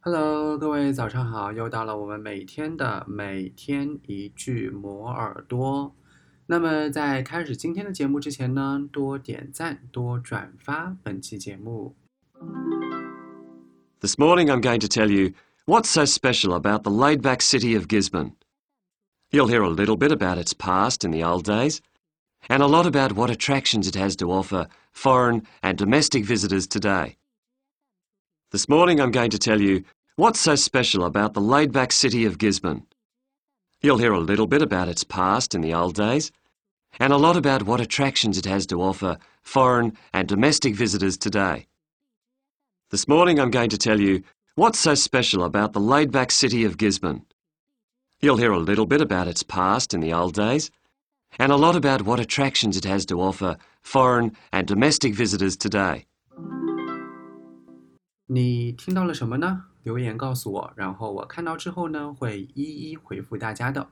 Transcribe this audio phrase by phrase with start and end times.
[0.00, 1.52] Hello，各位早上好！
[1.52, 5.96] 又到了我们每天的每天一句磨耳朵。
[6.46, 11.96] 那么在开始今天的节目之前呢，多点赞，多转发本期节目。
[14.00, 15.32] This morning I'm going to tell you
[15.66, 18.34] what's so special about the laid-back city of Gisborne.
[19.32, 21.80] You'll hear a little bit about its past in the old days,
[22.48, 27.16] and a lot about what attractions it has to offer foreign and domestic visitors today.
[28.51, 29.85] This morning I'm going to tell you
[30.17, 32.85] what's so special about the laid-back city of Gisborne.
[33.79, 36.33] You'll hear a little bit about its past in the old days,
[36.99, 41.65] and a lot about what attractions it has to offer foreign and domestic visitors today.
[42.89, 44.21] This morning I'm going to tell you
[44.55, 47.25] what's so special about the laid-back city of Gisborne.
[48.19, 50.69] You'll hear a little bit about its past in the old days,
[51.39, 56.05] and a lot about what attractions it has to offer foreign and domestic visitors today.
[58.33, 59.65] 你听到了什么呢？
[59.83, 63.89] 留言告诉我，然后我看到之后呢，会一一回复大家的。